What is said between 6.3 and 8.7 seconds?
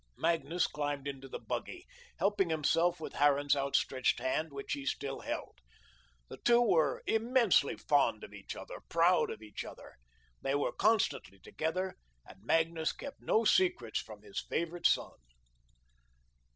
two were immensely fond of each